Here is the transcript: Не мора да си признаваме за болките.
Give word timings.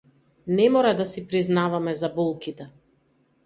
Не 0.59 0.65
мора 0.75 0.93
да 1.03 1.05
си 1.11 1.27
признаваме 1.27 1.93
за 2.03 2.09
болките. 2.19 2.69